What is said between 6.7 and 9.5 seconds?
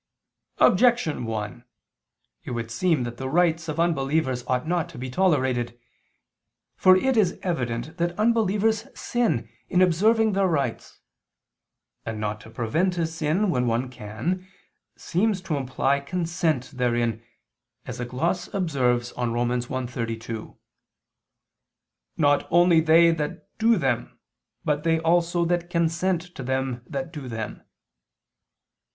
For it is evident that unbelievers sin